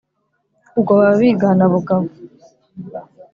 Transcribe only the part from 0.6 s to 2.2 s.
“ubwo baba bigana bugabo